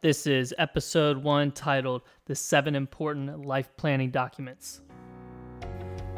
This 0.00 0.28
is 0.28 0.54
episode 0.58 1.18
one 1.18 1.50
titled 1.50 2.02
The 2.26 2.34
Seven 2.36 2.76
Important 2.76 3.44
Life 3.44 3.68
Planning 3.76 4.12
Documents. 4.12 4.82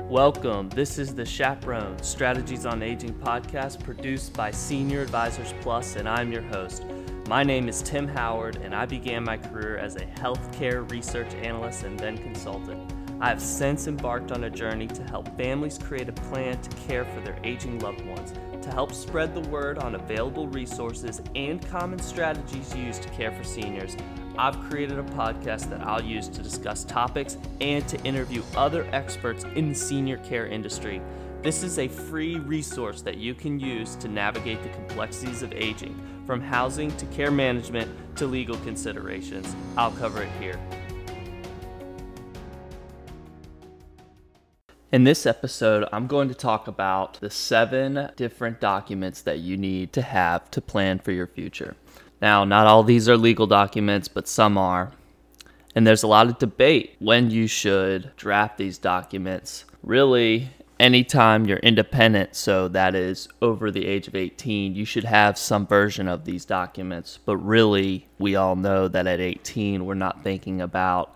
Welcome. 0.02 0.68
This 0.68 0.98
is 0.98 1.14
the 1.14 1.24
Chaperone 1.24 2.02
Strategies 2.02 2.66
on 2.66 2.82
Aging 2.82 3.14
podcast 3.14 3.82
produced 3.82 4.34
by 4.34 4.50
Senior 4.50 5.00
Advisors 5.00 5.54
Plus, 5.62 5.96
and 5.96 6.06
I'm 6.06 6.30
your 6.30 6.42
host. 6.42 6.84
My 7.26 7.42
name 7.42 7.70
is 7.70 7.80
Tim 7.80 8.06
Howard, 8.06 8.56
and 8.56 8.74
I 8.74 8.84
began 8.84 9.24
my 9.24 9.38
career 9.38 9.78
as 9.78 9.96
a 9.96 10.04
healthcare 10.04 10.88
research 10.90 11.32
analyst 11.36 11.84
and 11.84 11.98
then 11.98 12.18
consultant. 12.18 12.92
I 13.18 13.30
have 13.30 13.40
since 13.40 13.86
embarked 13.86 14.30
on 14.30 14.44
a 14.44 14.50
journey 14.50 14.88
to 14.88 15.02
help 15.04 15.34
families 15.38 15.78
create 15.78 16.10
a 16.10 16.12
plan 16.12 16.60
to 16.60 16.76
care 16.86 17.06
for 17.06 17.22
their 17.22 17.38
aging 17.44 17.78
loved 17.78 18.04
ones, 18.04 18.34
to 18.62 18.70
help 18.70 18.92
spread 18.92 19.34
the 19.34 19.48
word 19.48 19.78
on 19.78 19.94
available 19.94 20.48
resources 20.48 21.20
and 21.34 21.66
common 21.68 21.98
strategies 21.98 22.74
used 22.74 23.02
to 23.02 23.08
care 23.10 23.32
for 23.32 23.44
seniors. 23.44 23.96
I've 24.38 24.58
created 24.60 24.98
a 24.98 25.02
podcast 25.02 25.68
that 25.70 25.80
I'll 25.82 26.02
use 26.02 26.28
to 26.28 26.42
discuss 26.42 26.84
topics 26.84 27.36
and 27.60 27.86
to 27.88 28.02
interview 28.04 28.42
other 28.56 28.86
experts 28.92 29.44
in 29.54 29.68
the 29.68 29.74
senior 29.74 30.18
care 30.18 30.46
industry. 30.46 31.02
This 31.42 31.62
is 31.62 31.78
a 31.78 31.88
free 31.88 32.36
resource 32.36 33.02
that 33.02 33.16
you 33.16 33.34
can 33.34 33.58
use 33.58 33.96
to 33.96 34.08
navigate 34.08 34.62
the 34.62 34.68
complexities 34.70 35.42
of 35.42 35.52
aging, 35.52 35.98
from 36.26 36.40
housing 36.40 36.94
to 36.98 37.06
care 37.06 37.30
management 37.30 37.90
to 38.16 38.26
legal 38.26 38.56
considerations. 38.58 39.54
I'll 39.76 39.92
cover 39.92 40.22
it 40.22 40.30
here. 40.38 40.58
In 44.92 45.04
this 45.04 45.24
episode, 45.24 45.88
I'm 45.92 46.08
going 46.08 46.26
to 46.30 46.34
talk 46.34 46.66
about 46.66 47.20
the 47.20 47.30
seven 47.30 48.10
different 48.16 48.58
documents 48.58 49.22
that 49.22 49.38
you 49.38 49.56
need 49.56 49.92
to 49.92 50.02
have 50.02 50.50
to 50.50 50.60
plan 50.60 50.98
for 50.98 51.12
your 51.12 51.28
future. 51.28 51.76
Now, 52.20 52.44
not 52.44 52.66
all 52.66 52.82
these 52.82 53.08
are 53.08 53.16
legal 53.16 53.46
documents, 53.46 54.08
but 54.08 54.26
some 54.26 54.58
are. 54.58 54.90
And 55.76 55.86
there's 55.86 56.02
a 56.02 56.08
lot 56.08 56.26
of 56.26 56.38
debate 56.38 56.96
when 56.98 57.30
you 57.30 57.46
should 57.46 58.10
draft 58.16 58.58
these 58.58 58.78
documents. 58.78 59.64
Really, 59.84 60.50
anytime 60.80 61.46
you're 61.46 61.58
independent, 61.58 62.34
so 62.34 62.66
that 62.66 62.96
is 62.96 63.28
over 63.40 63.70
the 63.70 63.86
age 63.86 64.08
of 64.08 64.16
18, 64.16 64.74
you 64.74 64.84
should 64.84 65.04
have 65.04 65.38
some 65.38 65.68
version 65.68 66.08
of 66.08 66.24
these 66.24 66.44
documents. 66.44 67.16
But 67.24 67.36
really, 67.36 68.08
we 68.18 68.34
all 68.34 68.56
know 68.56 68.88
that 68.88 69.06
at 69.06 69.20
18, 69.20 69.84
we're 69.86 69.94
not 69.94 70.24
thinking 70.24 70.60
about 70.60 71.14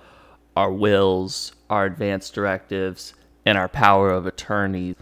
our 0.56 0.72
wills, 0.72 1.50
our 1.69 1.86
advance 1.86 2.31
directives 2.31 3.14
and 3.45 3.59
our 3.59 3.69
power 3.69 4.11
of 4.11 4.27
attorney. 4.27 4.97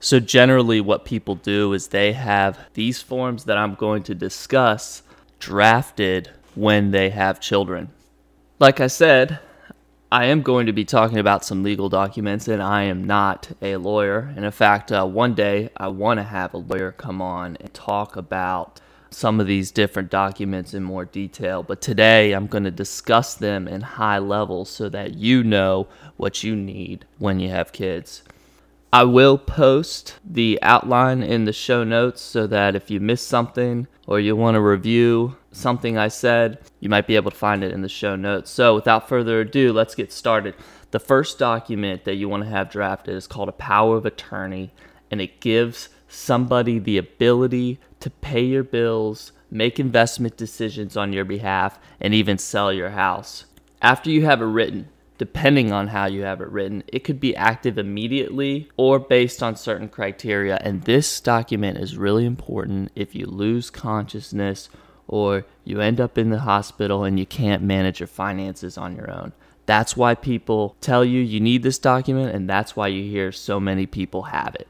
So, 0.00 0.18
generally, 0.18 0.80
what 0.80 1.04
people 1.04 1.36
do 1.36 1.72
is 1.72 1.88
they 1.88 2.12
have 2.12 2.58
these 2.74 3.00
forms 3.00 3.44
that 3.44 3.56
I'm 3.56 3.74
going 3.74 4.02
to 4.04 4.14
discuss 4.14 5.02
drafted 5.38 6.30
when 6.54 6.90
they 6.90 7.10
have 7.10 7.40
children. 7.40 7.90
Like 8.58 8.80
I 8.80 8.86
said, 8.86 9.40
I 10.10 10.26
am 10.26 10.42
going 10.42 10.66
to 10.66 10.72
be 10.72 10.84
talking 10.84 11.18
about 11.18 11.44
some 11.44 11.62
legal 11.62 11.88
documents, 11.88 12.46
and 12.46 12.62
I 12.62 12.82
am 12.82 13.04
not 13.04 13.50
a 13.62 13.76
lawyer. 13.76 14.32
And 14.36 14.44
in 14.44 14.50
fact, 14.50 14.92
uh, 14.92 15.06
one 15.06 15.34
day 15.34 15.70
I 15.76 15.88
want 15.88 16.18
to 16.18 16.24
have 16.24 16.52
a 16.52 16.58
lawyer 16.58 16.92
come 16.92 17.22
on 17.22 17.56
and 17.60 17.72
talk 17.72 18.14
about 18.14 18.80
some 19.12 19.40
of 19.40 19.46
these 19.46 19.70
different 19.70 20.10
documents 20.10 20.74
in 20.74 20.82
more 20.82 21.04
detail, 21.04 21.62
but 21.62 21.80
today 21.80 22.32
I'm 22.32 22.46
going 22.46 22.64
to 22.64 22.70
discuss 22.70 23.34
them 23.34 23.68
in 23.68 23.80
high 23.80 24.18
level 24.18 24.64
so 24.64 24.88
that 24.88 25.14
you 25.14 25.44
know 25.44 25.88
what 26.16 26.42
you 26.42 26.56
need 26.56 27.04
when 27.18 27.40
you 27.40 27.50
have 27.50 27.72
kids. 27.72 28.22
I 28.94 29.04
will 29.04 29.38
post 29.38 30.18
the 30.22 30.58
outline 30.60 31.22
in 31.22 31.46
the 31.46 31.52
show 31.52 31.82
notes 31.82 32.20
so 32.20 32.46
that 32.48 32.76
if 32.76 32.90
you 32.90 33.00
miss 33.00 33.22
something 33.22 33.86
or 34.06 34.20
you 34.20 34.36
want 34.36 34.56
to 34.56 34.60
review 34.60 35.36
something 35.50 35.96
I 35.96 36.08
said, 36.08 36.58
you 36.80 36.90
might 36.90 37.06
be 37.06 37.16
able 37.16 37.30
to 37.30 37.36
find 37.36 37.64
it 37.64 37.72
in 37.72 37.80
the 37.80 37.88
show 37.88 38.16
notes. 38.16 38.50
So, 38.50 38.74
without 38.74 39.08
further 39.08 39.40
ado, 39.40 39.72
let's 39.72 39.94
get 39.94 40.12
started. 40.12 40.54
The 40.90 41.00
first 41.00 41.38
document 41.38 42.04
that 42.04 42.16
you 42.16 42.28
want 42.28 42.44
to 42.44 42.50
have 42.50 42.70
drafted 42.70 43.14
is 43.14 43.26
called 43.26 43.48
a 43.48 43.52
power 43.52 43.96
of 43.96 44.04
attorney, 44.04 44.72
and 45.10 45.22
it 45.22 45.40
gives 45.40 45.88
somebody 46.12 46.78
the 46.78 46.98
ability 46.98 47.80
to 48.00 48.10
pay 48.10 48.42
your 48.42 48.62
bills, 48.62 49.32
make 49.50 49.80
investment 49.80 50.36
decisions 50.36 50.96
on 50.96 51.12
your 51.12 51.24
behalf, 51.24 51.78
and 52.00 52.12
even 52.14 52.38
sell 52.38 52.72
your 52.72 52.90
house. 52.90 53.46
After 53.80 54.10
you 54.10 54.24
have 54.24 54.42
it 54.42 54.46
written, 54.46 54.88
depending 55.18 55.72
on 55.72 55.88
how 55.88 56.06
you 56.06 56.22
have 56.22 56.40
it 56.40 56.48
written, 56.48 56.82
it 56.88 57.04
could 57.04 57.20
be 57.20 57.34
active 57.34 57.78
immediately 57.78 58.68
or 58.76 58.98
based 58.98 59.42
on 59.42 59.56
certain 59.56 59.88
criteria. 59.88 60.58
And 60.62 60.82
this 60.82 61.20
document 61.20 61.78
is 61.78 61.96
really 61.96 62.26
important 62.26 62.92
if 62.94 63.14
you 63.14 63.26
lose 63.26 63.70
consciousness 63.70 64.68
or 65.08 65.44
you 65.64 65.80
end 65.80 66.00
up 66.00 66.18
in 66.18 66.30
the 66.30 66.40
hospital 66.40 67.04
and 67.04 67.18
you 67.18 67.26
can't 67.26 67.62
manage 67.62 68.00
your 68.00 68.06
finances 68.06 68.76
on 68.76 68.96
your 68.96 69.10
own. 69.10 69.32
That's 69.66 69.96
why 69.96 70.14
people 70.14 70.76
tell 70.80 71.04
you 71.04 71.20
you 71.20 71.40
need 71.40 71.62
this 71.62 71.78
document, 71.78 72.34
and 72.34 72.50
that's 72.50 72.74
why 72.74 72.88
you 72.88 73.08
hear 73.08 73.30
so 73.30 73.60
many 73.60 73.86
people 73.86 74.22
have 74.24 74.56
it. 74.56 74.66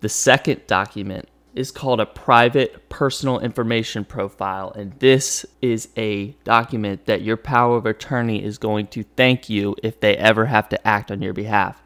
The 0.00 0.08
second 0.08 0.66
document 0.66 1.28
is 1.54 1.72
called 1.72 1.98
a 1.98 2.06
private 2.06 2.88
personal 2.88 3.40
information 3.40 4.04
profile, 4.04 4.70
and 4.72 4.92
this 5.00 5.44
is 5.60 5.88
a 5.96 6.28
document 6.44 7.06
that 7.06 7.22
your 7.22 7.36
power 7.36 7.76
of 7.76 7.86
attorney 7.86 8.44
is 8.44 8.58
going 8.58 8.86
to 8.88 9.02
thank 9.16 9.48
you 9.48 9.74
if 9.82 9.98
they 9.98 10.16
ever 10.16 10.46
have 10.46 10.68
to 10.68 10.86
act 10.86 11.10
on 11.10 11.20
your 11.20 11.32
behalf. 11.32 11.82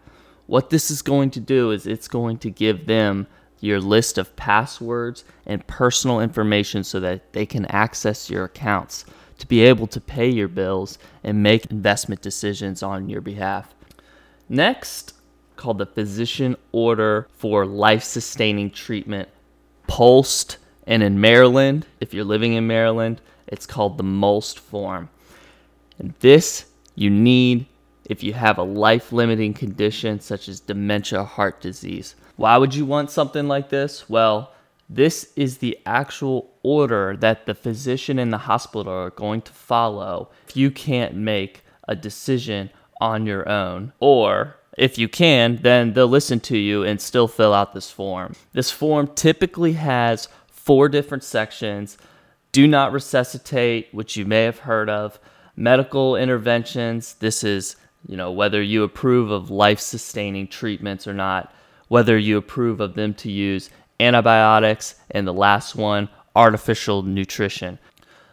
What 0.47 0.69
this 0.69 0.91
is 0.91 1.01
going 1.01 1.31
to 1.31 1.41
do 1.41 1.71
is 1.71 1.87
it's 1.87 2.09
going 2.09 2.37
to 2.39 2.51
give 2.51 2.87
them 2.87 3.27
your 3.61 3.81
list 3.81 4.19
of 4.19 4.37
passwords 4.37 5.25
and 5.47 5.67
personal 5.67 6.21
information 6.21 6.85
so 6.85 7.01
that 7.01 7.33
they 7.33 7.47
can 7.47 7.65
access 7.67 8.29
your 8.29 8.45
accounts 8.45 9.07
to 9.39 9.47
be 9.47 9.63
able 9.63 9.87
to 9.87 10.01
pay 10.01 10.29
your 10.29 10.49
bills 10.49 10.99
and 11.25 11.43
make 11.43 11.67
investment 11.67 12.21
decisions 12.21 12.83
on 12.83 13.09
your 13.09 13.21
behalf. 13.23 13.75
Next, 14.49 15.15
called 15.63 15.79
the 15.79 15.87
Physician 15.87 16.57
Order 16.73 17.29
for 17.37 17.65
Life 17.65 18.03
Sustaining 18.03 18.69
Treatment, 18.69 19.29
POLST. 19.87 20.57
And 20.89 21.05
in 21.05 21.21
Maryland, 21.21 21.87
if 22.01 22.13
you're 22.13 22.25
living 22.25 22.55
in 22.55 22.67
Maryland, 22.67 23.21
it's 23.47 23.65
called 23.65 23.97
the 23.97 24.03
MOLST 24.03 24.59
form. 24.59 25.09
And 26.01 26.15
this 26.19 26.65
you 26.97 27.11
need 27.11 27.67
if 28.07 28.25
you 28.25 28.33
have 28.33 28.59
a 28.59 28.65
life 28.65 29.13
limiting 29.13 29.55
condition 29.55 30.19
such 30.19 30.49
as 30.49 30.59
dementia 30.59 31.23
heart 31.23 31.61
disease. 31.61 32.17
Why 32.35 32.57
would 32.57 32.75
you 32.75 32.85
want 32.85 33.13
something 33.13 33.47
like 33.47 33.69
this? 33.69 34.11
Well, 34.11 34.53
this 34.91 35.33
is 35.37 35.59
the 35.59 35.79
actual 35.87 36.51
order 36.65 37.17
that 37.19 37.47
the 37.47 37.55
physician 37.55 38.19
in 38.19 38.31
the 38.31 38.39
hospital 38.39 38.93
are 38.93 39.11
going 39.11 39.43
to 39.43 39.53
follow 39.53 40.31
if 40.49 40.57
you 40.57 40.73
can't 40.73 41.15
make 41.15 41.63
a 41.87 41.95
decision 41.95 42.71
on 43.01 43.27
your 43.27 43.49
own 43.49 43.93
or 44.01 44.57
if 44.79 44.99
you 44.99 45.09
can, 45.09 45.57
then 45.63 45.93
they'll 45.93 46.09
listen 46.09 46.41
to 46.41 46.57
you 46.57 46.83
and 46.83 47.01
still 47.01 47.29
fill 47.29 47.53
out 47.53 47.75
this 47.75 47.91
form. 47.91 48.35
This 48.53 48.71
form 48.71 49.09
typically 49.15 49.75
has 49.75 50.29
four 50.49 50.89
different 50.89 51.25
sections 51.25 51.99
do 52.53 52.67
not 52.67 52.93
resuscitate, 52.93 53.89
which 53.93 54.17
you 54.17 54.27
may 54.27 54.45
have 54.45 54.61
heard 54.61 54.91
of, 54.91 55.19
medical 55.57 56.17
interventions. 56.17 57.15
This 57.15 57.43
is, 57.43 57.77
you 58.07 58.17
know, 58.17 58.31
whether 58.31 58.63
you 58.63 58.83
approve 58.83 59.31
of 59.31 59.51
life 59.51 59.81
sustaining 59.81 60.47
treatments 60.49 61.07
or 61.07 61.15
not, 61.15 61.53
whether 61.89 62.19
you 62.19 62.37
approve 62.37 62.81
of 62.81 62.95
them 62.95 63.15
to 63.15 63.31
use 63.31 63.71
antibiotics, 64.01 64.97
and 65.11 65.27
the 65.27 65.33
last 65.33 65.75
one, 65.75 66.09
artificial 66.37 67.03
nutrition. 67.03 67.79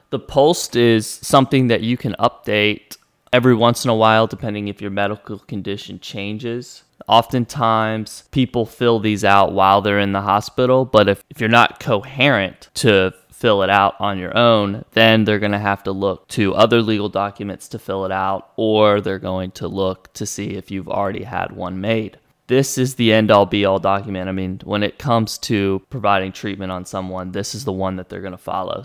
The 0.09 0.19
POLST 0.19 0.75
is 0.75 1.07
something 1.07 1.67
that 1.67 1.81
you 1.81 1.95
can 1.95 2.15
update 2.19 2.97
every 3.31 3.55
once 3.55 3.83
in 3.83 3.89
a 3.89 3.95
while, 3.95 4.27
depending 4.27 4.67
if 4.67 4.81
your 4.81 4.91
medical 4.91 5.39
condition 5.39 5.99
changes. 5.99 6.83
Oftentimes, 7.07 8.23
people 8.31 8.65
fill 8.65 8.99
these 8.99 9.23
out 9.23 9.53
while 9.53 9.81
they're 9.81 9.99
in 9.99 10.11
the 10.11 10.21
hospital, 10.21 10.85
but 10.85 11.07
if, 11.07 11.23
if 11.29 11.39
you're 11.39 11.49
not 11.49 11.79
coherent 11.79 12.69
to 12.75 13.13
fill 13.31 13.63
it 13.63 13.69
out 13.69 13.95
on 13.99 14.17
your 14.17 14.37
own, 14.37 14.83
then 14.91 15.23
they're 15.23 15.39
going 15.39 15.53
to 15.53 15.57
have 15.57 15.81
to 15.83 15.91
look 15.91 16.27
to 16.27 16.53
other 16.55 16.81
legal 16.81 17.07
documents 17.07 17.69
to 17.69 17.79
fill 17.79 18.03
it 18.03 18.11
out, 18.11 18.51
or 18.57 18.99
they're 18.99 19.17
going 19.17 19.51
to 19.51 19.67
look 19.67 20.11
to 20.13 20.25
see 20.25 20.55
if 20.55 20.69
you've 20.69 20.89
already 20.89 21.23
had 21.23 21.53
one 21.53 21.79
made. 21.79 22.17
This 22.47 22.77
is 22.77 22.95
the 22.95 23.13
end 23.13 23.31
all 23.31 23.45
be 23.45 23.63
all 23.63 23.79
document. 23.79 24.27
I 24.27 24.33
mean, 24.33 24.59
when 24.63 24.83
it 24.83 24.97
comes 24.97 25.37
to 25.39 25.81
providing 25.89 26.31
treatment 26.31 26.71
on 26.71 26.83
someone, 26.83 27.31
this 27.31 27.55
is 27.55 27.63
the 27.63 27.71
one 27.71 27.95
that 27.95 28.09
they're 28.09 28.21
going 28.21 28.31
to 28.31 28.37
follow. 28.37 28.83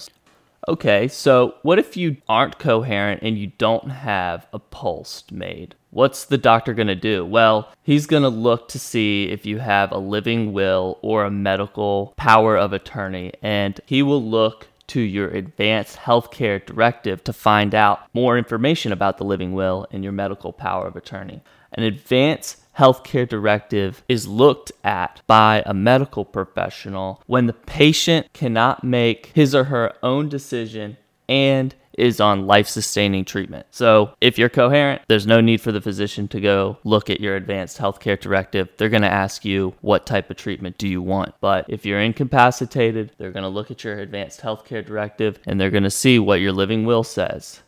Okay, 0.67 1.09
so 1.09 1.57
what 1.63 1.79
if 1.79 1.97
you 1.97 2.17
aren't 2.27 2.59
coherent 2.59 3.23
and 3.23 3.37
you 3.37 3.49
don't 3.59 3.91
have 3.91 4.47
a 4.53 4.59
POLST 4.59 5.31
made? 5.31 5.75
What's 5.91 6.25
the 6.25 6.39
doctor 6.39 6.73
going 6.73 6.89
to 6.89 6.95
do? 6.95 7.25
Well, 7.25 7.69
he's 7.83 8.07
going 8.07 8.23
to 8.23 8.31
look 8.31 8.69
to 8.69 8.79
see 8.79 9.29
if 9.29 9.45
you 9.45 9.59
have 9.59 9.93
a 9.93 9.99
living 9.99 10.53
will 10.53 10.99
or 11.03 11.25
a 11.25 11.31
medical 11.31 12.15
power 12.17 12.57
of 12.57 12.73
attorney, 12.73 13.33
and 13.43 13.79
he 13.85 14.03
will 14.03 14.23
look 14.23 14.69
to 14.87 15.01
your 15.01 15.29
advanced 15.29 15.99
healthcare 15.99 16.65
directive 16.65 17.23
to 17.25 17.33
find 17.33 17.75
out 17.75 18.01
more 18.15 18.39
information 18.39 18.91
about 18.91 19.19
the 19.19 19.25
living 19.25 19.53
will 19.53 19.87
and 19.91 20.03
your 20.03 20.13
medical 20.13 20.53
power 20.53 20.87
of 20.87 20.97
attorney. 20.97 21.43
An 21.73 21.85
advanced 21.85 22.64
healthcare 22.79 23.29
directive 23.29 24.03
is 24.09 24.27
looked 24.27 24.73
at 24.83 25.23
by 25.27 25.63
a 25.67 25.75
medical 25.75 26.25
professional 26.25 27.23
when 27.27 27.47
the 27.47 27.53
patient 27.53 28.33
cannot 28.33 28.85
make 28.85 29.31
his 29.35 29.55
or 29.55 29.65
her 29.65 29.93
own 30.03 30.29
decision 30.29 30.97
and 31.29 31.75
is 31.99 32.21
on 32.21 32.47
life 32.47 32.67
sustaining 32.67 33.25
treatment. 33.25 33.67
So 33.71 34.15
if 34.21 34.39
you're 34.39 34.49
coherent, 34.49 35.03
there's 35.09 35.27
no 35.27 35.41
need 35.41 35.61
for 35.61 35.73
the 35.73 35.81
physician 35.81 36.29
to 36.29 36.41
go 36.41 36.79
look 36.85 37.09
at 37.09 37.21
your 37.21 37.37
advanced 37.37 37.79
healthcare 37.79 38.19
directive. 38.19 38.69
They're 38.77 38.89
going 38.89 39.03
to 39.03 39.09
ask 39.11 39.45
you 39.45 39.75
what 39.81 40.07
type 40.07 40.31
of 40.31 40.37
treatment 40.37 40.79
do 40.79 40.89
you 40.89 41.03
want. 41.03 41.35
But 41.41 41.67
if 41.69 41.87
you're 41.87 42.01
incapacitated, 42.01 43.13
they're 43.19 43.31
going 43.31 43.45
to 43.45 43.49
look 43.49 43.71
at 43.71 43.85
your 43.85 43.99
advanced 43.99 44.41
healthcare 44.41 44.85
directive 44.85 45.39
and 45.47 45.61
they're 45.61 45.71
going 45.71 45.85
to 45.85 45.91
see 45.91 46.19
what 46.19 46.41
your 46.41 46.53
living 46.53 46.85
will 46.85 47.05
says. 47.05 47.61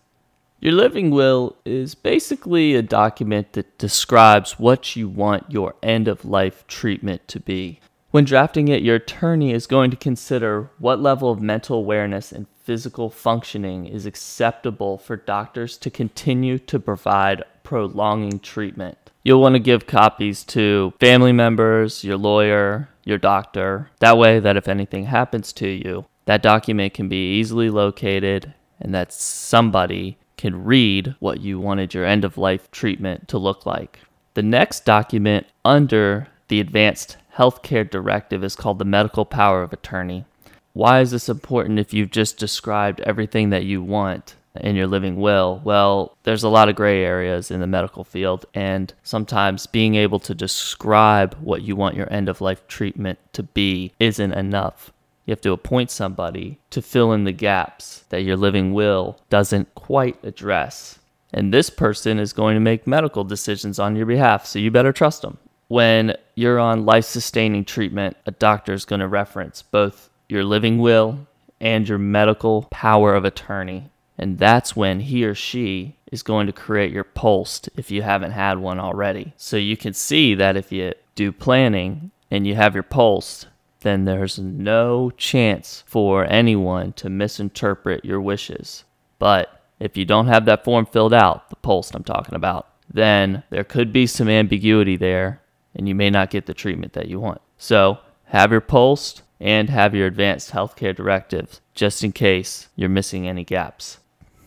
Your 0.59 0.73
living 0.73 1.11
will 1.11 1.57
is 1.65 1.95
basically 1.95 2.75
a 2.75 2.83
document 2.83 3.53
that 3.53 3.77
describes 3.77 4.59
what 4.59 4.97
you 4.97 5.09
want 5.09 5.51
your 5.51 5.75
end 5.83 6.09
of 6.09 6.25
life 6.25 6.67
treatment 6.67 7.29
to 7.29 7.39
be. 7.39 7.81
When 8.11 8.25
drafting 8.25 8.69
it, 8.69 8.83
your 8.83 8.97
attorney 8.97 9.53
is 9.53 9.67
going 9.67 9.91
to 9.91 9.97
consider 9.99 10.71
what 10.79 11.03
level 11.03 11.31
of 11.31 11.43
mental 11.43 11.77
awareness 11.77 12.33
and 12.33 12.47
physical 12.63 13.11
functioning 13.11 13.87
is 13.87 14.07
acceptable 14.07 14.97
for 14.97 15.17
doctors 15.17 15.77
to 15.79 15.91
continue 15.91 16.59
to 16.61 16.81
provide 16.81 17.45
prolonging 17.63 18.41
treatment. 18.41 18.97
You'll 19.23 19.43
want 19.43 19.57
to 19.57 19.61
give 19.61 19.87
copies 19.87 20.43
to 20.45 20.95
family 20.99 21.33
members, 21.33 22.03
your 22.03 22.17
lawyer, 22.17 22.89
your 23.05 23.19
doctor. 23.19 23.91
That 24.01 24.17
way 24.17 24.41
that 24.41 24.57
if 24.57 24.69
anything 24.69 25.05
happens 25.05 25.53
to 25.55 25.69
you, 25.69 26.07
that 26.25 26.43
document 26.43 26.95
can 26.95 27.09
be 27.09 27.35
easily 27.35 27.69
located 27.69 28.55
and 28.81 28.95
that 28.95 29.13
somebody 29.13 30.17
can 30.37 30.65
read 30.65 31.15
what 31.19 31.41
you 31.41 31.59
wanted 31.59 31.95
your 31.95 32.05
end 32.05 32.25
of 32.25 32.39
life 32.39 32.71
treatment 32.71 33.29
to 33.29 33.39
look 33.39 33.67
like. 33.67 34.01
The 34.35 34.43
next 34.43 34.85
document 34.85 35.47
under 35.65 36.29
the 36.49 36.61
Advanced 36.61 37.17
Healthcare 37.37 37.89
Directive 37.89 38.45
is 38.45 38.57
called 38.57 38.79
the 38.79 38.85
Medical 38.85 39.25
Power 39.25 39.63
of 39.63 39.73
Attorney. 39.73 40.25
Why 40.73 41.01
is 41.01 41.11
this 41.11 41.29
important 41.29 41.79
if 41.79 41.95
you've 41.95 42.11
just 42.11 42.37
described 42.37 43.01
everything 43.01 43.51
that 43.51 43.65
you 43.65 43.83
want 43.83 44.35
in 44.61 44.77
your 44.77 44.87
living 44.87 45.17
will? 45.17 45.61
Well, 45.65 46.17
there's 46.25 46.43
a 46.43 46.51
lot 46.51 46.69
of 46.69 46.77
gray 46.77 47.03
areas 47.03 47.51
in 47.51 47.61
the 47.61 47.67
medical 47.67 48.05
field, 48.05 48.45
and 48.53 48.93
sometimes 49.03 49.67
being 49.67 49.95
able 49.95 50.19
to 50.21 50.35
describe 50.35 51.35
what 51.41 51.63
you 51.63 51.77
want 51.77 51.97
your 51.97 52.13
end 52.13 52.29
of 52.29 52.43
life 52.43 52.67
treatment 52.69 53.19
to 53.33 53.43
be 53.43 53.93
isn't 53.99 54.33
enough. 54.33 54.93
You 55.27 55.33
have 55.33 55.41
to 55.43 55.53
appoint 55.53 55.91
somebody 55.91 56.61
to 56.71 56.81
fill 56.81 57.13
in 57.13 57.25
the 57.25 57.33
gaps 57.33 58.05
that 58.11 58.23
your 58.23 58.37
living 58.37 58.73
will 58.73 59.19
doesn't 59.29 59.75
quite 59.75 60.23
address. 60.25 61.01
And 61.33 61.53
this 61.53 61.69
person 61.69 62.19
is 62.19 62.33
going 62.33 62.55
to 62.55 62.61
make 62.61 62.87
medical 62.87 63.25
decisions 63.25 63.79
on 63.79 63.97
your 63.97 64.07
behalf, 64.07 64.47
so 64.47 64.61
you 64.61 64.71
better 64.71 64.93
trust 64.93 65.23
them. 65.23 65.39
When 65.69 66.17
you're 66.37 66.61
on 66.61 66.87
life 66.87 67.05
sustaining 67.05 67.65
treatment, 67.65 68.17
a 68.25 68.31
doctor 68.31 68.73
is 68.73 68.85
going 68.85 69.01
to 69.01 69.09
reference 69.09 69.63
both 69.63 70.09
your 70.29 70.45
living 70.45 70.79
will 70.79 71.27
and 71.61 71.89
your 71.89 71.99
medical 71.99 72.63
power 72.71 73.15
of 73.15 73.25
attorney. 73.25 73.91
And 74.17 74.39
that's 74.39 74.77
when 74.77 75.01
he 75.01 75.25
or 75.25 75.35
she 75.35 75.97
is 76.13 76.23
going 76.23 76.47
to 76.47 76.53
create 76.53 76.93
your 76.93 77.05
POLST 77.05 77.69
if 77.77 77.91
you 77.91 78.03
haven't 78.03 78.31
had 78.31 78.59
one 78.59 78.79
already. 78.79 79.35
So 79.37 79.57
you 79.57 79.77
can 79.77 79.93
see 79.93 80.37
that 80.37 80.57
if 80.57 80.71
you 80.71 80.95
do 81.17 81.33
planning 81.33 82.13
and 82.31 82.47
you 82.47 82.55
have 82.55 82.75
your 82.75 82.85
POLST, 82.85 83.49
then 83.81 84.05
there's 84.05 84.39
no 84.39 85.11
chance 85.11 85.85
for 85.87 86.25
anyone 86.25 86.93
to 86.95 87.11
misinterpret 87.11 88.05
your 88.05 88.21
wishes. 88.21 88.85
But 89.19 89.63
if 89.79 89.97
you 89.97 90.05
don't 90.05 90.29
have 90.29 90.45
that 90.47 90.65
form 90.65 90.87
filled 90.87 91.15
out, 91.15 91.51
the 91.51 91.57
POLST 91.57 91.95
I'm 91.95 92.05
talking 92.05 92.35
about, 92.35 92.69
then 92.93 93.43
there 93.51 93.65
could 93.65 93.93
be 93.93 94.07
some 94.07 94.29
ambiguity 94.29 94.97
there 94.97 95.41
and 95.75 95.89
you 95.89 95.95
may 95.95 96.11
not 96.11 96.31
get 96.31 96.47
the 96.47 96.55
treatment 96.55 96.95
that 96.95 97.09
you 97.09 97.21
want. 97.21 97.41
So 97.59 97.99
have 98.27 98.51
your 98.51 98.61
POLST 98.61 99.23
and 99.41 99.69
have 99.69 99.95
your 99.95 100.07
advanced 100.07 100.53
healthcare 100.53 100.97
directives 100.97 101.61
just 101.75 102.03
in 102.03 102.13
case 102.13 102.69
you're 102.75 102.89
missing 102.89 103.29
any 103.29 103.45
gaps. 103.45 103.99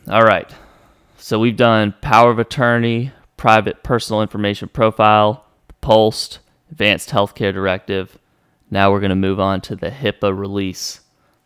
All 0.08 0.24
right. 0.24 0.52
So 1.18 1.38
we've 1.38 1.56
done 1.56 1.94
power 2.02 2.32
of 2.32 2.40
attorney, 2.40 3.12
private 3.38 3.84
personal 3.84 4.22
information 4.22 4.70
profile, 4.70 5.46
POLST, 5.82 6.40
advanced 6.72 7.10
healthcare 7.10 7.54
directive. 7.54 8.18
Now 8.72 8.92
we're 8.92 9.00
going 9.00 9.10
to 9.10 9.16
move 9.16 9.40
on 9.40 9.62
to 9.62 9.76
the 9.76 9.90
HIPAA 9.90 10.38
release. 10.38 11.02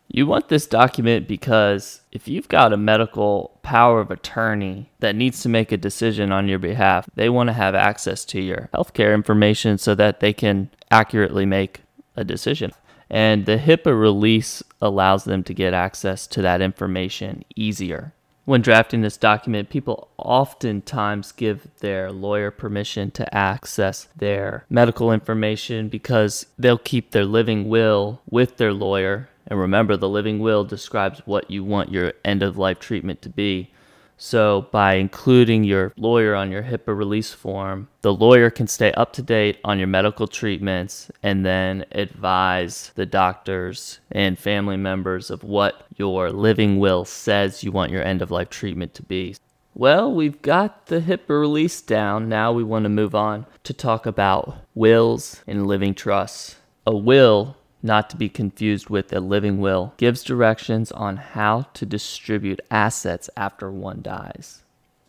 You 0.08 0.26
want 0.26 0.48
this 0.48 0.66
document 0.66 1.26
because 1.26 2.02
if 2.12 2.28
you've 2.28 2.48
got 2.48 2.72
a 2.72 2.76
medical 2.76 3.58
power 3.62 4.00
of 4.00 4.10
attorney 4.10 4.90
that 5.00 5.16
needs 5.16 5.40
to 5.42 5.48
make 5.48 5.72
a 5.72 5.76
decision 5.76 6.30
on 6.30 6.48
your 6.48 6.58
behalf, 6.58 7.08
they 7.14 7.28
want 7.28 7.48
to 7.48 7.54
have 7.54 7.74
access 7.74 8.24
to 8.26 8.40
your 8.40 8.68
healthcare 8.74 9.14
information 9.14 9.78
so 9.78 9.94
that 9.94 10.20
they 10.20 10.32
can 10.32 10.70
accurately 10.90 11.46
make 11.46 11.80
a 12.16 12.24
decision. 12.24 12.70
And 13.10 13.46
the 13.46 13.58
HIPAA 13.58 13.98
release 13.98 14.62
allows 14.80 15.24
them 15.24 15.42
to 15.44 15.54
get 15.54 15.74
access 15.74 16.26
to 16.28 16.42
that 16.42 16.60
information 16.60 17.44
easier 17.56 18.13
when 18.44 18.60
drafting 18.60 19.00
this 19.00 19.16
document, 19.16 19.70
people 19.70 20.08
oftentimes 20.18 21.32
give 21.32 21.66
their 21.80 22.12
lawyer 22.12 22.50
permission 22.50 23.10
to 23.12 23.34
access 23.34 24.08
their 24.16 24.66
medical 24.68 25.12
information 25.12 25.88
because 25.88 26.46
they'll 26.58 26.78
keep 26.78 27.10
their 27.10 27.24
living 27.24 27.68
will 27.68 28.20
with 28.28 28.56
their 28.58 28.72
lawyer. 28.72 29.28
And 29.46 29.58
remember, 29.58 29.96
the 29.96 30.08
living 30.08 30.38
will 30.38 30.64
describes 30.64 31.22
what 31.24 31.50
you 31.50 31.64
want 31.64 31.92
your 31.92 32.12
end 32.24 32.42
of 32.42 32.58
life 32.58 32.78
treatment 32.78 33.22
to 33.22 33.28
be. 33.28 33.70
So, 34.16 34.68
by 34.70 34.94
including 34.94 35.64
your 35.64 35.92
lawyer 35.96 36.34
on 36.34 36.50
your 36.50 36.62
HIPAA 36.62 36.96
release 36.96 37.32
form, 37.32 37.88
the 38.02 38.14
lawyer 38.14 38.48
can 38.48 38.66
stay 38.66 38.92
up 38.92 39.12
to 39.14 39.22
date 39.22 39.58
on 39.64 39.78
your 39.78 39.88
medical 39.88 40.26
treatments 40.26 41.10
and 41.22 41.44
then 41.44 41.84
advise 41.92 42.92
the 42.94 43.06
doctors 43.06 43.98
and 44.12 44.38
family 44.38 44.76
members 44.76 45.30
of 45.30 45.42
what 45.42 45.86
your 45.96 46.30
living 46.30 46.78
will 46.78 47.04
says 47.04 47.64
you 47.64 47.72
want 47.72 47.92
your 47.92 48.02
end 48.04 48.22
of 48.22 48.30
life 48.30 48.50
treatment 48.50 48.94
to 48.94 49.02
be. 49.02 49.34
Well, 49.74 50.14
we've 50.14 50.40
got 50.40 50.86
the 50.86 51.00
HIPAA 51.00 51.40
release 51.40 51.80
down. 51.80 52.28
Now 52.28 52.52
we 52.52 52.62
want 52.62 52.84
to 52.84 52.88
move 52.88 53.14
on 53.14 53.46
to 53.64 53.72
talk 53.72 54.06
about 54.06 54.58
wills 54.74 55.42
and 55.48 55.66
living 55.66 55.94
trusts. 55.94 56.56
A 56.86 56.96
will 56.96 57.56
not 57.84 58.10
to 58.10 58.16
be 58.16 58.28
confused 58.28 58.88
with 58.88 59.12
a 59.12 59.20
living 59.20 59.58
will, 59.58 59.92
gives 59.98 60.24
directions 60.24 60.90
on 60.90 61.18
how 61.18 61.66
to 61.74 61.86
distribute 61.86 62.60
assets 62.70 63.30
after 63.36 63.70
one 63.70 64.00
dies. 64.02 64.62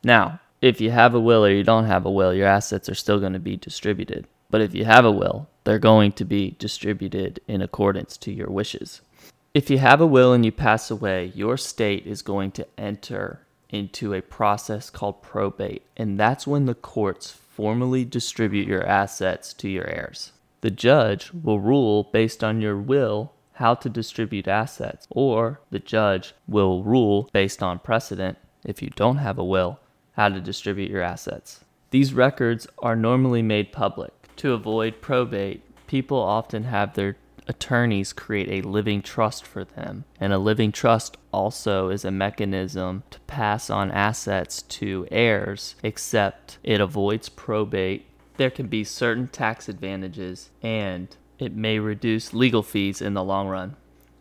Now, 0.03 0.41
if 0.61 0.81
you 0.81 0.91
have 0.91 1.15
a 1.15 1.19
will 1.19 1.45
or 1.45 1.49
you 1.49 1.63
don't 1.63 1.85
have 1.85 2.05
a 2.05 2.11
will, 2.11 2.33
your 2.33 2.47
assets 2.47 2.89
are 2.89 2.95
still 2.95 3.19
going 3.19 3.33
to 3.33 3.39
be 3.39 3.55
distributed. 3.55 4.27
But 4.49 4.61
if 4.61 4.75
you 4.75 4.85
have 4.85 5.05
a 5.05 5.11
will, 5.11 5.47
they're 5.63 5.79
going 5.79 6.11
to 6.13 6.25
be 6.25 6.55
distributed 6.59 7.39
in 7.47 7.61
accordance 7.61 8.17
to 8.17 8.31
your 8.31 8.49
wishes. 8.49 9.01
If 9.53 9.69
you 9.69 9.77
have 9.77 10.01
a 10.01 10.05
will 10.05 10.33
and 10.33 10.45
you 10.45 10.51
pass 10.51 10.91
away, 10.91 11.31
your 11.33 11.57
state 11.57 12.05
is 12.05 12.21
going 12.21 12.51
to 12.51 12.67
enter 12.77 13.39
into 13.69 14.13
a 14.13 14.21
process 14.21 14.89
called 14.89 15.21
probate, 15.21 15.83
and 15.97 16.19
that's 16.19 16.45
when 16.45 16.65
the 16.65 16.75
courts 16.75 17.31
formally 17.31 18.05
distribute 18.05 18.67
your 18.67 18.85
assets 18.85 19.53
to 19.53 19.69
your 19.69 19.87
heirs. 19.87 20.33
The 20.65 20.71
judge 20.71 21.29
will 21.31 21.59
rule 21.59 22.09
based 22.11 22.43
on 22.43 22.59
your 22.59 22.75
will 22.75 23.33
how 23.61 23.75
to 23.75 23.87
distribute 23.87 24.47
assets, 24.47 25.05
or 25.11 25.61
the 25.69 25.77
judge 25.77 26.33
will 26.47 26.83
rule 26.83 27.29
based 27.31 27.61
on 27.61 27.77
precedent, 27.77 28.39
if 28.65 28.81
you 28.81 28.89
don't 28.95 29.17
have 29.17 29.37
a 29.37 29.43
will, 29.43 29.79
how 30.13 30.29
to 30.29 30.41
distribute 30.41 30.89
your 30.89 31.03
assets. 31.03 31.63
These 31.91 32.15
records 32.15 32.65
are 32.79 32.95
normally 32.95 33.43
made 33.43 33.71
public. 33.71 34.11
To 34.37 34.53
avoid 34.53 35.01
probate, 35.01 35.61
people 35.85 36.17
often 36.17 36.63
have 36.63 36.95
their 36.95 37.17
attorneys 37.47 38.11
create 38.11 38.49
a 38.49 38.67
living 38.67 39.03
trust 39.03 39.45
for 39.45 39.65
them. 39.65 40.05
And 40.19 40.33
a 40.33 40.39
living 40.39 40.71
trust 40.71 41.15
also 41.31 41.89
is 41.89 42.03
a 42.03 42.09
mechanism 42.09 43.03
to 43.11 43.19
pass 43.27 43.69
on 43.69 43.91
assets 43.91 44.63
to 44.63 45.07
heirs, 45.11 45.75
except 45.83 46.57
it 46.63 46.81
avoids 46.81 47.29
probate 47.29 48.07
there 48.37 48.49
can 48.49 48.67
be 48.67 48.83
certain 48.83 49.27
tax 49.27 49.69
advantages 49.69 50.49
and 50.61 51.15
it 51.39 51.53
may 51.55 51.79
reduce 51.79 52.33
legal 52.33 52.63
fees 52.63 53.01
in 53.01 53.13
the 53.13 53.23
long 53.23 53.47
run. 53.47 53.75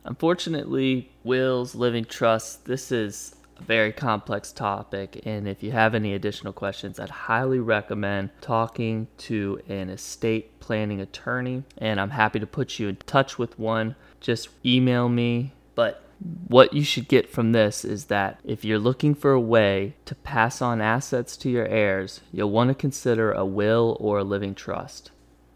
Unfortunately, 0.04 1.10
wills, 1.22 1.74
living 1.74 2.04
trusts, 2.04 2.56
this 2.56 2.92
is 2.92 3.36
a 3.58 3.62
very 3.62 3.92
complex 3.92 4.52
topic, 4.52 5.22
and 5.24 5.48
if 5.48 5.62
you 5.62 5.72
have 5.72 5.94
any 5.94 6.12
additional 6.12 6.52
questions, 6.52 6.98
I'd 6.98 7.08
highly 7.08 7.58
recommend 7.58 8.30
talking 8.40 9.06
to 9.18 9.60
an 9.68 9.88
estate 9.88 10.60
planning 10.60 11.00
attorney, 11.00 11.62
and 11.78 12.00
I'm 12.00 12.10
happy 12.10 12.38
to 12.40 12.46
put 12.46 12.78
you 12.78 12.88
in 12.88 12.96
touch 13.06 13.38
with 13.38 13.58
one. 13.58 13.96
Just 14.20 14.48
email 14.64 15.08
me. 15.08 15.52
But 15.74 16.03
what 16.24 16.72
you 16.72 16.82
should 16.82 17.08
get 17.08 17.30
from 17.30 17.52
this 17.52 17.84
is 17.84 18.06
that 18.06 18.40
if 18.44 18.64
you're 18.64 18.78
looking 18.78 19.14
for 19.14 19.32
a 19.32 19.40
way 19.40 19.94
to 20.06 20.14
pass 20.14 20.62
on 20.62 20.80
assets 20.80 21.36
to 21.38 21.50
your 21.50 21.66
heirs, 21.66 22.20
you'll 22.32 22.50
want 22.50 22.68
to 22.68 22.74
consider 22.74 23.32
a 23.32 23.44
will 23.44 23.96
or 24.00 24.18
a 24.18 24.24
living 24.24 24.54
trust. 24.54 25.10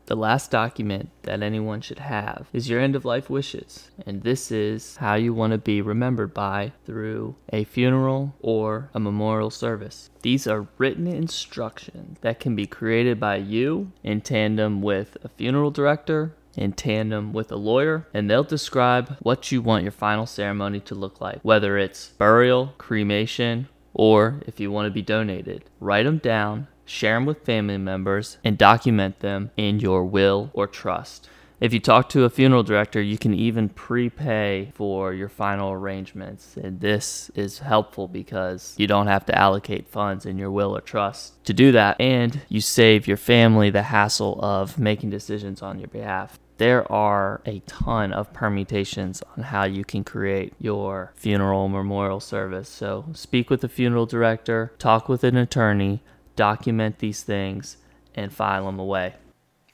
The 0.09 0.17
last 0.17 0.51
document 0.51 1.11
that 1.25 1.43
anyone 1.43 1.83
should 1.83 1.99
have 1.99 2.49
is 2.55 2.69
your 2.71 2.81
end 2.81 2.97
of 2.97 3.05
life 3.05 3.29
wishes, 3.29 3.91
and 4.07 4.23
this 4.23 4.51
is 4.51 4.97
how 4.97 5.17
you 5.17 5.35
want 5.35 5.53
to 5.53 5.59
be 5.59 5.83
remembered 5.83 6.33
by 6.33 6.73
through 6.87 7.37
a 7.53 7.65
funeral 7.65 8.35
or 8.41 8.89
a 8.95 9.01
memorial 9.01 9.51
service. 9.51 10.09
These 10.23 10.47
are 10.47 10.69
written 10.79 11.07
instructions 11.07 12.19
that 12.23 12.41
can 12.41 12.57
be 12.57 12.67
created 12.67 13.21
by 13.21 13.37
you 13.37 13.93
in 14.03 14.23
tandem 14.23 14.81
with 14.81 15.19
a 15.23 15.29
funeral 15.29 15.71
director 15.71 16.35
in 16.59 16.73
tandem 16.73 17.33
with 17.33 17.51
a 17.53 17.57
lawyer, 17.57 18.07
and 18.13 18.29
they'll 18.29 18.45
describe 18.45 19.17
what 19.21 19.51
you 19.51 19.63
want 19.63 19.85
your 19.85 19.93
final 19.93 20.27
ceremony 20.27 20.81
to 20.81 20.95
look 20.95 21.21
like, 21.21 21.41
whether 21.43 21.79
it's 21.79 22.09
burial, 22.19 22.75
cremation, 22.79 23.69
or 23.95 24.43
if 24.47 24.61
you 24.61 24.71
want 24.71 24.87
to 24.87 24.91
be 24.91 25.03
donated. 25.03 25.65
Write 25.81 26.05
them 26.05 26.19
down, 26.19 26.69
share 26.85 27.17
them 27.17 27.27
with 27.27 27.45
family 27.45 27.79
members, 27.79 28.39
and 28.45 28.59
document 28.59 29.21
them 29.21 29.51
in 29.57 29.81
your 29.81 30.05
will 30.05 30.51
or 30.53 30.67
trust. 30.67 31.29
If 31.61 31.73
you 31.73 31.81
talk 31.81 32.09
to 32.11 32.23
a 32.23 32.31
funeral 32.31 32.63
director, 32.63 33.03
you 33.03 33.19
can 33.19 33.35
even 33.35 33.69
prepay 33.69 34.71
for 34.75 35.13
your 35.13 35.29
final 35.29 35.73
arrangements. 35.73 36.57
And 36.57 36.81
this 36.81 37.33
is 37.35 37.59
helpful 37.59 38.07
because 38.07 38.75
you 38.77 38.87
don't 38.87 39.09
have 39.09 39.27
to 39.27 39.37
allocate 39.37 39.89
funds 39.89 40.25
in 40.25 40.39
your 40.39 40.53
will 40.53 40.77
or 40.77 40.81
trust 40.81 41.45
to 41.47 41.53
do 41.53 41.73
that. 41.73 42.01
And 42.01 42.43
you 42.49 42.61
save 42.61 43.09
your 43.09 43.17
family 43.17 43.71
the 43.71 43.83
hassle 43.83 44.39
of 44.41 44.79
making 44.79 45.11
decisions 45.11 45.61
on 45.61 45.81
your 45.81 45.89
behalf. 45.89 46.39
There 46.59 46.91
are 46.91 47.41
a 47.47 47.61
ton 47.61 48.13
of 48.13 48.33
permutations 48.33 49.23
on 49.37 49.45
how 49.45 49.65
you 49.65 49.85
can 49.85 50.03
create 50.03 50.55
your 50.59 51.13
funeral 51.15 51.69
memorial 51.69 52.19
service. 52.19 52.69
So 52.69 53.07
speak 53.13 53.49
with 53.49 53.63
a 53.63 53.69
funeral 53.69 54.07
director, 54.07 54.73
talk 54.79 55.09
with 55.09 55.23
an 55.23 55.37
attorney, 55.37 56.03
document 56.35 56.99
these 56.99 57.23
things, 57.23 57.77
and 58.15 58.33
file 58.33 58.67
them 58.67 58.81
away. 58.81 59.15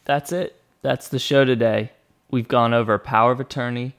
That's 0.05 0.31
it. 0.31 0.61
That's 0.83 1.09
the 1.09 1.19
show 1.19 1.47
today. 1.47 1.93
We've 2.31 2.49
gone 2.49 2.75
over 2.75 2.99
power 2.99 3.33
of 3.33 3.41
attorney, 3.41 3.95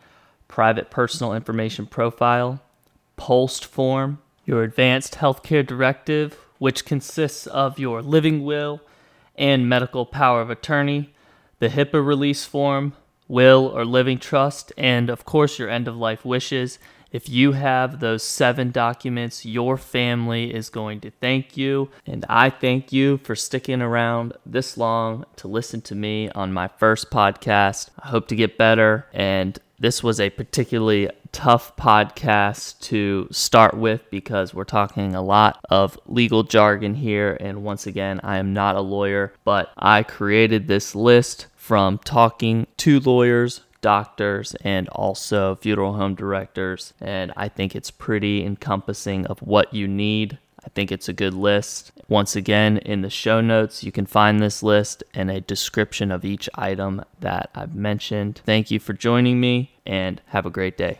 private 0.48 0.92
personal 0.92 1.34
information 1.34 1.88
profile, 1.88 2.62
POLST 3.18 3.66
form, 3.66 4.20
your 4.46 4.62
advanced 4.62 5.16
healthcare 5.16 5.66
directive, 5.66 6.38
which 6.60 6.86
consists 6.86 7.48
of 7.48 7.80
your 7.80 8.04
living 8.04 8.44
will 8.44 8.82
and 9.36 9.68
medical 9.68 10.06
power 10.06 10.42
of 10.42 10.52
attorney, 10.52 11.15
the 11.60 11.70
HIPAA 11.70 12.06
release 12.06 12.46
form, 12.46 12.94
will 13.28 13.66
or 13.66 13.86
living 13.86 14.20
trust, 14.20 14.72
and 14.78 15.10
of 15.10 15.26
course 15.26 15.58
your 15.58 15.70
end 15.70 15.88
of 15.88 15.96
life 15.96 16.24
wishes 16.24 16.80
if 17.16 17.30
you 17.30 17.54
have 17.54 18.02
those 18.02 18.24
seven 18.24 18.72
documents, 18.72 19.46
your 19.46 19.78
family 19.78 20.54
is 20.54 20.70
going 20.70 21.00
to 21.00 21.12
thank 21.12 21.56
you. 21.56 21.90
And 22.06 22.26
I 22.28 22.50
thank 22.50 22.92
you 22.92 23.20
for 23.20 23.38
sticking 23.38 23.82
around 23.82 24.34
this 24.46 24.78
long 24.78 25.24
to 25.38 25.48
listen 25.48 25.80
to 25.84 25.96
me 25.96 26.30
on 26.32 26.52
my 26.52 26.68
first 26.68 27.10
podcast. 27.12 27.90
I 27.98 28.10
hope 28.10 28.28
to 28.28 28.36
get 28.36 28.58
better. 28.58 29.08
And 29.14 29.58
this 29.80 30.04
was 30.04 30.20
a 30.20 30.30
particularly 30.30 31.10
tough 31.32 31.76
podcast 31.76 32.80
to 32.80 33.28
start 33.32 33.76
with 33.76 34.10
because 34.10 34.54
we're 34.54 34.64
talking 34.64 35.16
a 35.16 35.22
lot 35.22 35.60
of 35.70 36.00
legal 36.06 36.44
jargon 36.44 36.96
here. 36.96 37.38
And 37.40 37.64
once 37.64 37.86
again, 37.86 38.22
I 38.24 38.38
am 38.38 38.54
not 38.54 38.76
a 38.76 38.82
lawyer, 38.82 39.34
but 39.44 39.72
I 39.78 40.04
created 40.04 40.68
this 40.68 40.96
list 40.96 41.48
from 41.56 41.98
talking 42.00 42.68
to 42.78 43.00
lawyers 43.00 43.62
doctors 43.82 44.56
and 44.62 44.90
also 44.90 45.54
funeral 45.58 45.94
home 45.94 46.16
directors. 46.16 46.94
And 47.00 47.32
I 47.38 47.50
think 47.50 47.76
it's 47.76 47.92
pretty 47.92 48.44
encompassing 48.44 49.28
of 49.28 49.40
what 49.44 49.76
you 49.76 49.88
need. 49.88 50.40
I 50.66 50.70
think 50.70 50.92
it's 50.92 51.08
a 51.08 51.14
good 51.14 51.34
list. 51.34 51.92
Once 52.08 52.36
again, 52.36 52.78
in 52.80 53.02
the 53.02 53.10
show 53.10 53.40
notes, 53.40 53.84
you 53.84 53.92
can 53.92 54.06
find 54.06 54.40
this 54.40 54.64
list 54.64 55.04
and 55.14 55.30
a 55.30 55.40
description 55.40 56.12
of 56.12 56.26
each 56.26 56.50
item 56.56 57.04
that 57.20 57.52
I've 57.54 57.76
mentioned. 57.76 58.42
Thank 58.46 58.72
you 58.72 58.80
for 58.80 58.94
joining 58.94 59.40
me 59.40 59.76
and 59.86 60.22
have 60.28 60.46
a 60.46 60.50
great 60.50 60.78
day. 60.78 61.00